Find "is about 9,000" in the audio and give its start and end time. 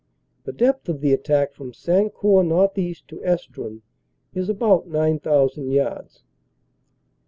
4.33-5.69